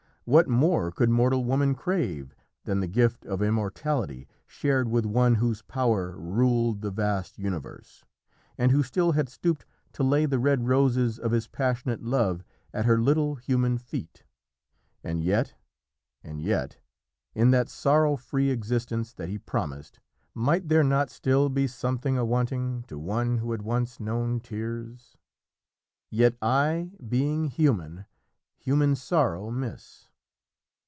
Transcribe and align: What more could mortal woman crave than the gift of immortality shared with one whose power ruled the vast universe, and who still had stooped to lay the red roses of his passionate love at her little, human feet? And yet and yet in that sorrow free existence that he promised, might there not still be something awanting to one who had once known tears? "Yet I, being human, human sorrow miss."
What 0.25 0.47
more 0.47 0.91
could 0.91 1.09
mortal 1.09 1.43
woman 1.43 1.75
crave 1.75 2.35
than 2.63 2.79
the 2.79 2.87
gift 2.87 3.25
of 3.25 3.41
immortality 3.41 4.29
shared 4.47 4.87
with 4.87 5.05
one 5.05 5.35
whose 5.35 5.63
power 5.63 6.15
ruled 6.17 6.79
the 6.79 6.91
vast 6.91 7.37
universe, 7.37 8.05
and 8.57 8.71
who 8.71 8.81
still 8.81 9.11
had 9.11 9.27
stooped 9.27 9.65
to 9.93 10.03
lay 10.03 10.25
the 10.25 10.39
red 10.39 10.67
roses 10.67 11.19
of 11.19 11.31
his 11.31 11.47
passionate 11.47 12.03
love 12.03 12.45
at 12.71 12.85
her 12.85 12.97
little, 13.01 13.35
human 13.35 13.77
feet? 13.77 14.23
And 15.03 15.21
yet 15.21 15.55
and 16.23 16.39
yet 16.39 16.77
in 17.33 17.51
that 17.51 17.67
sorrow 17.67 18.15
free 18.15 18.51
existence 18.51 19.11
that 19.15 19.27
he 19.27 19.37
promised, 19.39 19.99
might 20.33 20.69
there 20.69 20.83
not 20.83 21.09
still 21.09 21.49
be 21.49 21.67
something 21.67 22.17
awanting 22.17 22.83
to 22.87 22.97
one 22.97 23.39
who 23.39 23.51
had 23.51 23.63
once 23.63 23.99
known 23.99 24.39
tears? 24.39 25.17
"Yet 26.09 26.37
I, 26.41 26.91
being 27.05 27.45
human, 27.47 28.05
human 28.59 28.95
sorrow 28.95 29.49
miss." 29.51 30.07